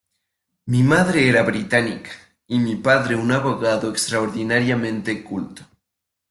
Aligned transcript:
Mi 0.75 0.79
madre 0.81 1.27
era 1.29 1.43
británica 1.43 2.09
y 2.47 2.57
mi 2.57 2.75
padre, 2.75 3.15
un 3.15 3.31
abogado 3.31 3.91
extraordinariamente 3.91 5.23
culto. 5.23 5.61